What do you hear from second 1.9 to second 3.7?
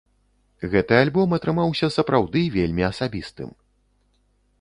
сапраўды вельмі асабістым.